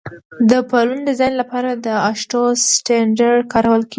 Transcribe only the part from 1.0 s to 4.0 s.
ډیزاین لپاره د اشټو سټنډرډ کارول کیږي